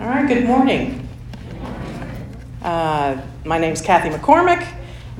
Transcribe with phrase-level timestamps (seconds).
[0.00, 1.08] All right, good morning.
[2.62, 4.66] Uh, my name is Kathy McCormick,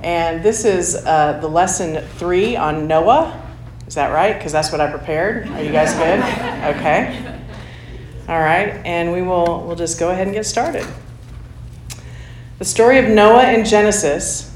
[0.02, 3.44] and this is uh, the lesson three on Noah.
[3.86, 4.36] Is that right?
[4.36, 5.48] Because that's what I prepared.
[5.48, 6.18] Are you guys good?
[6.76, 7.38] Okay.
[8.28, 10.86] All right, and we will we'll just go ahead and get started.
[12.58, 14.54] The story of Noah in Genesis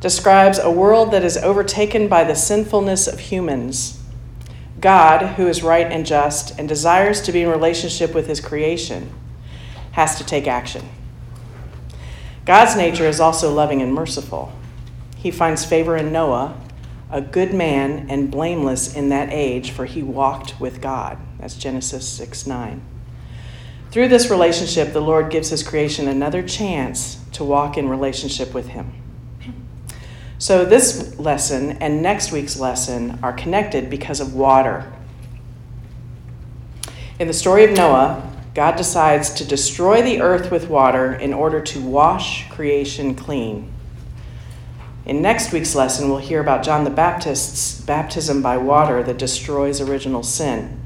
[0.00, 4.03] describes a world that is overtaken by the sinfulness of humans.
[4.84, 9.10] God, who is right and just and desires to be in relationship with his creation,
[9.92, 10.86] has to take action.
[12.44, 14.52] God's nature is also loving and merciful.
[15.16, 16.60] He finds favor in Noah,
[17.10, 21.16] a good man and blameless in that age, for he walked with God.
[21.40, 22.82] That's Genesis 6 9.
[23.90, 28.68] Through this relationship, the Lord gives his creation another chance to walk in relationship with
[28.68, 28.92] him.
[30.44, 34.92] So, this lesson and next week's lesson are connected because of water.
[37.18, 41.62] In the story of Noah, God decides to destroy the earth with water in order
[41.62, 43.72] to wash creation clean.
[45.06, 49.80] In next week's lesson, we'll hear about John the Baptist's baptism by water that destroys
[49.80, 50.78] original sin,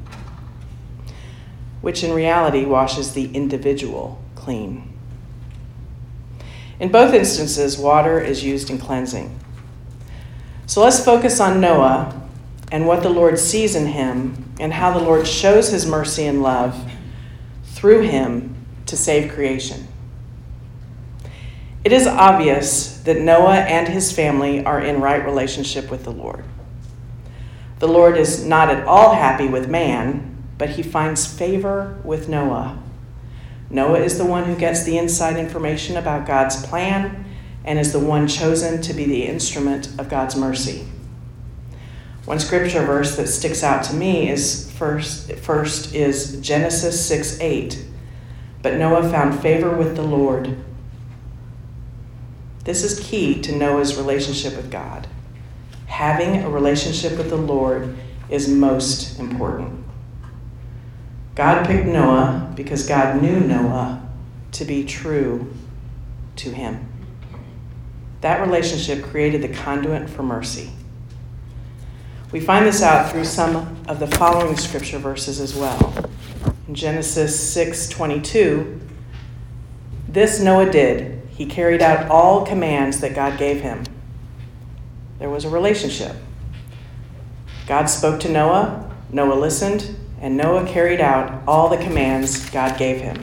[1.80, 4.88] which in reality washes the individual clean.
[6.78, 9.36] In both instances, water is used in cleansing.
[10.68, 12.14] So let's focus on Noah
[12.70, 16.42] and what the Lord sees in him and how the Lord shows his mercy and
[16.42, 16.88] love
[17.64, 18.54] through him
[18.86, 19.88] to save creation.
[21.82, 26.44] It is obvious that Noah and his family are in right relationship with the Lord.
[27.80, 32.78] The Lord is not at all happy with man, but he finds favor with Noah
[33.70, 37.26] Noah is the one who gets the inside information about God's plan
[37.64, 40.86] and is the one chosen to be the instrument of God's mercy.
[42.24, 47.84] One scripture verse that sticks out to me is first, first is Genesis 6 8.
[48.60, 50.56] But Noah found favor with the Lord.
[52.64, 55.06] This is key to Noah's relationship with God.
[55.86, 57.96] Having a relationship with the Lord
[58.28, 59.84] is most important.
[61.34, 64.06] God picked Noah because God knew Noah
[64.52, 65.54] to be true
[66.36, 66.86] to him.
[68.20, 70.70] That relationship created the conduit for mercy.
[72.30, 76.10] We find this out through some of the following scripture verses as well.
[76.66, 78.80] In Genesis 6:22,
[80.08, 81.22] this Noah did.
[81.30, 83.84] He carried out all commands that God gave him.
[85.18, 86.16] There was a relationship.
[87.66, 93.00] God spoke to Noah, Noah listened, and Noah carried out all the commands God gave
[93.00, 93.22] him.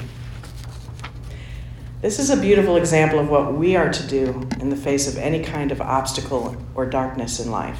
[2.06, 5.18] This is a beautiful example of what we are to do in the face of
[5.18, 7.80] any kind of obstacle or darkness in life.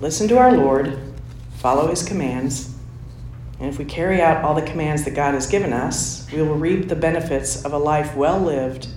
[0.00, 0.98] Listen to our Lord,
[1.58, 2.74] follow his commands,
[3.60, 6.54] and if we carry out all the commands that God has given us, we will
[6.54, 8.88] reap the benefits of a life well lived,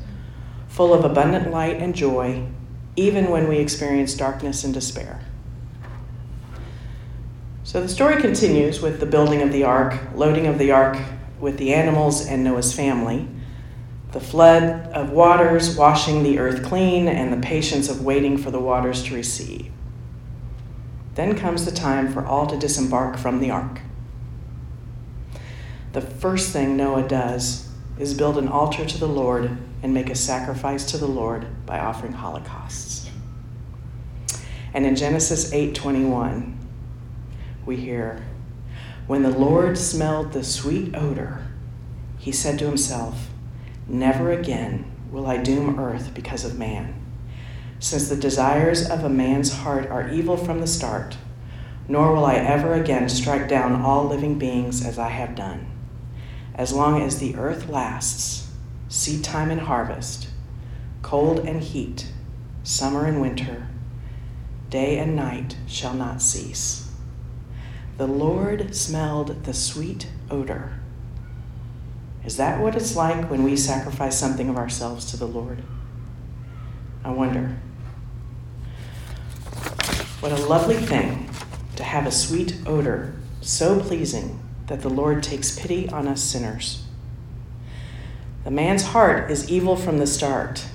[0.70, 2.48] full of abundant light and joy,
[2.96, 5.26] even when we experience darkness and despair.
[7.66, 10.98] So the story continues with the building of the ark, loading of the ark
[11.42, 13.28] with the animals and Noah's family,
[14.12, 18.60] the flood of waters washing the earth clean, and the patience of waiting for the
[18.60, 19.72] waters to recede.
[21.16, 23.82] Then comes the time for all to disembark from the ark.
[25.94, 27.70] The first thing Noah does
[28.00, 31.80] is build an altar to the Lord and make a sacrifice to the Lord by
[31.80, 33.10] offering holocausts.
[34.74, 36.58] And in Genesis 8:21,
[37.66, 38.26] we hear,
[39.08, 41.48] When the Lord smelled the sweet odor,
[42.18, 43.31] he said to himself,
[43.92, 46.96] Never again will I doom earth because of man,
[47.78, 51.18] since the desires of a man's heart are evil from the start,
[51.90, 55.70] nor will I ever again strike down all living beings as I have done.
[56.56, 58.50] As long as the earth lasts,
[58.88, 60.30] seed time and harvest,
[61.02, 62.14] cold and heat,
[62.64, 63.68] summer and winter,
[64.70, 66.90] day and night shall not cease.
[67.98, 70.81] The Lord smelled the sweet odor.
[72.26, 75.64] Is that what it's like when we sacrifice something of ourselves to the Lord?
[77.04, 77.58] I wonder.
[80.20, 81.30] What a lovely thing
[81.76, 86.84] to have a sweet odor so pleasing that the Lord takes pity on us sinners.
[88.44, 90.66] The man's heart is evil from the start.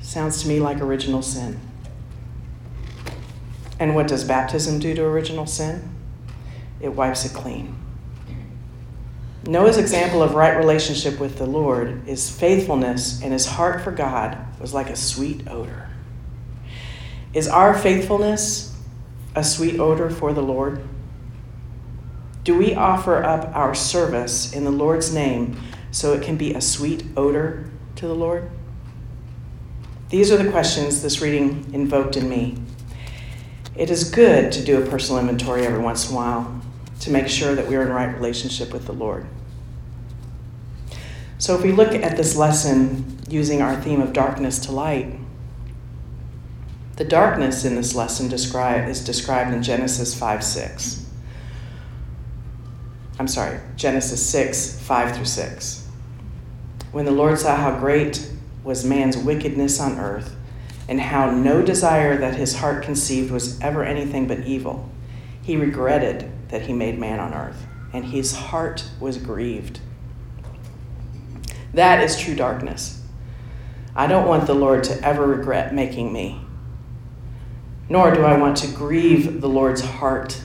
[0.00, 1.60] Sounds to me like original sin.
[3.78, 5.92] And what does baptism do to original sin?
[6.82, 7.74] it wipes it clean.
[9.46, 14.38] Noah's example of right relationship with the Lord is faithfulness, and his heart for God
[14.60, 15.88] was like a sweet odor.
[17.34, 18.76] Is our faithfulness
[19.34, 20.86] a sweet odor for the Lord?
[22.44, 25.60] Do we offer up our service in the Lord's name
[25.90, 28.48] so it can be a sweet odor to the Lord?
[30.10, 32.58] These are the questions this reading invoked in me.
[33.74, 36.61] It is good to do a personal inventory every once in a while
[37.02, 39.26] to make sure that we are in right relationship with the Lord.
[41.38, 45.18] So, if we look at this lesson using our theme of darkness to light,
[46.96, 51.04] the darkness in this lesson is described in Genesis 5 6.
[53.18, 55.88] I'm sorry, Genesis 6 5 through 6.
[56.92, 58.30] When the Lord saw how great
[58.62, 60.36] was man's wickedness on earth,
[60.88, 64.88] and how no desire that his heart conceived was ever anything but evil,
[65.42, 69.80] he regretted that he made man on earth, and his heart was grieved.
[71.72, 73.02] That is true darkness.
[73.96, 76.42] I don't want the Lord to ever regret making me,
[77.88, 80.42] nor do I want to grieve the Lord's heart.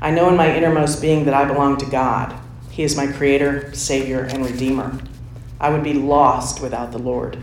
[0.00, 2.34] I know in my innermost being that I belong to God.
[2.70, 4.98] He is my creator, savior, and redeemer.
[5.60, 7.38] I would be lost without the Lord.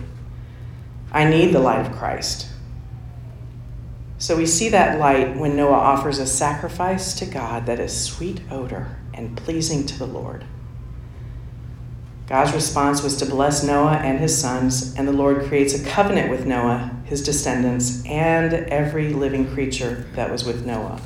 [1.14, 2.48] I need the light of Christ.
[4.26, 8.42] So we see that light when Noah offers a sacrifice to God that is sweet
[8.50, 10.46] odor and pleasing to the Lord.
[12.26, 16.32] God's response was to bless Noah and his sons, and the Lord creates a covenant
[16.32, 21.00] with Noah, his descendants, and every living creature that was with Noah.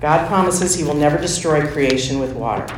[0.00, 2.74] God promises he will never destroy creation with water.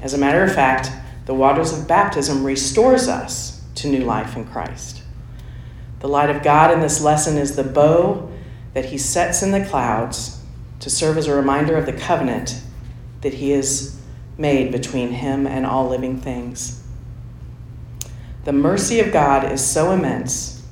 [0.00, 0.90] As a matter of fact,
[1.26, 5.01] the waters of baptism restores us to new life in Christ.
[6.02, 8.28] The light of God in this lesson is the bow
[8.74, 10.42] that he sets in the clouds
[10.80, 12.60] to serve as a reminder of the covenant
[13.20, 14.00] that he has
[14.36, 16.84] made between him and all living things.
[18.44, 20.66] The mercy of God is so immense,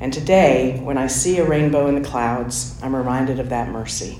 [0.00, 4.18] and today, when I see a rainbow in the clouds, I'm reminded of that mercy.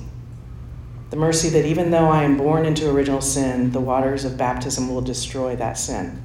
[1.11, 4.95] The mercy that even though I am born into original sin, the waters of baptism
[4.95, 6.23] will destroy that sin.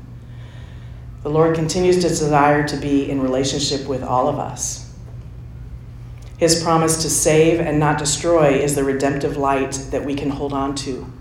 [1.25, 4.93] The Lord continues to desire to be in relationship with all of us.
[6.37, 10.53] His promise to save and not destroy is the redemptive light that we can hold
[10.53, 11.11] on to.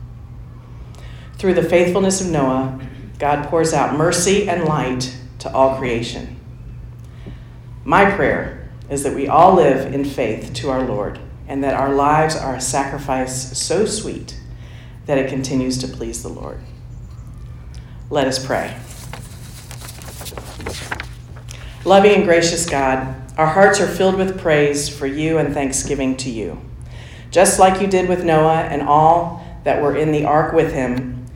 [1.39, 2.87] Through the faithfulness of Noah,
[3.19, 6.39] God pours out mercy and light to all creation.
[7.83, 11.19] My prayer is that we all live in faith to our Lord
[11.49, 14.39] and that our lives are a sacrifice so sweet
[15.06, 16.61] that it continues to please the Lord.
[18.11, 18.77] Let us pray.
[21.85, 26.31] Loving and gracious God, our hearts are filled with praise for you and thanksgiving to
[26.31, 26.61] you.
[27.31, 31.26] Just like you did with Noah and all that were in the ark with him,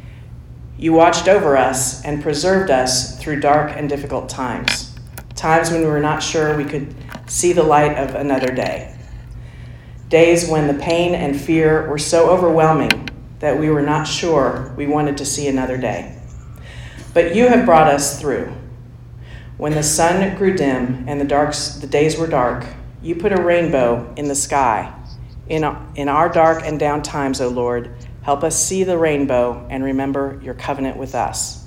[0.79, 4.96] you watched over us and preserved us through dark and difficult times,
[5.34, 6.94] times when we were not sure we could
[7.26, 8.96] see the light of another day.
[10.08, 13.08] Days when the pain and fear were so overwhelming
[13.41, 16.17] that we were not sure we wanted to see another day.
[17.12, 18.52] But you have brought us through.
[19.58, 22.64] When the sun grew dim and the, darks, the days were dark,
[23.02, 24.94] you put a rainbow in the sky.
[25.49, 25.64] In,
[25.96, 27.90] in our dark and down times, O Lord,
[28.22, 31.66] help us see the rainbow and remember your covenant with us.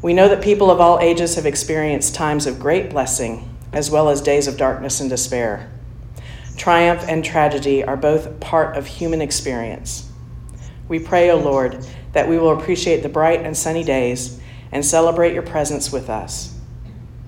[0.00, 4.08] We know that people of all ages have experienced times of great blessing as well
[4.08, 5.70] as days of darkness and despair.
[6.56, 10.10] Triumph and tragedy are both part of human experience.
[10.88, 14.40] We pray, O Lord, that we will appreciate the bright and sunny days
[14.72, 16.56] and celebrate your presence with us.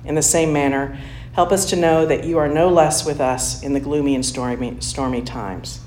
[0.04, 0.98] In the same manner,
[1.32, 4.24] help us to know that you are no less with us in the gloomy and
[4.24, 5.80] stormy, stormy times.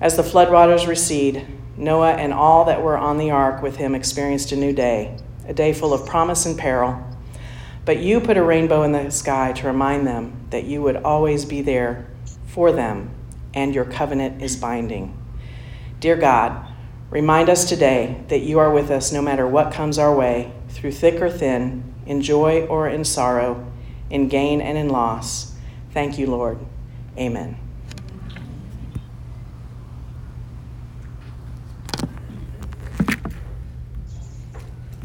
[0.00, 1.46] As the floodwaters recede,
[1.76, 5.54] Noah and all that were on the ark with him experienced a new day, a
[5.54, 7.02] day full of promise and peril.
[7.84, 11.44] But you put a rainbow in the sky to remind them that you would always
[11.44, 12.08] be there
[12.46, 13.10] for them,
[13.54, 15.16] and your covenant is binding.
[16.00, 16.66] Dear God,
[17.10, 20.92] remind us today that you are with us no matter what comes our way, through
[20.92, 23.66] thick or thin, in joy or in sorrow,
[24.10, 25.54] in gain and in loss.
[25.92, 26.58] Thank you, Lord.
[27.18, 27.65] Amen.